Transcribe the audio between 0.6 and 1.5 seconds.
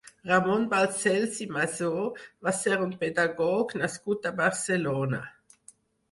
Balcells i